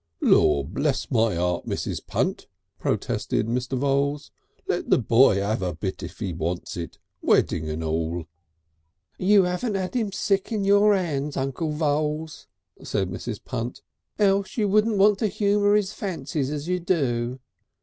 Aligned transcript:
"Lor 0.19 0.65
bless 0.65 1.11
my 1.11 1.35
heart, 1.35 1.67
Mrs. 1.67 2.03
Punt!" 2.07 2.47
protested 2.79 3.45
Mr. 3.45 3.77
Voules, 3.77 4.31
"let 4.67 4.89
the 4.89 4.97
boy 4.97 5.39
'ave 5.43 5.63
a 5.63 5.75
bit 5.75 6.01
if 6.01 6.17
he 6.17 6.33
wants 6.33 6.75
it 6.75 6.97
wedding 7.21 7.69
and 7.69 7.83
all!" 7.83 8.25
"You 9.19 9.45
'aven't 9.45 9.75
'ad 9.75 9.95
'im 9.95 10.11
sick 10.11 10.51
on 10.51 10.63
your 10.63 10.95
'ands, 10.95 11.37
Uncle 11.37 11.69
Voules," 11.69 12.47
said 12.81 13.11
Mrs. 13.11 13.45
Punt. 13.45 13.83
"Else 14.17 14.57
you 14.57 14.67
wouldn't 14.67 14.97
want 14.97 15.19
to 15.19 15.27
humour 15.27 15.75
his 15.75 15.93
fancies 15.93 16.49
as 16.49 16.67
you 16.67 16.79
do...." 16.79 17.39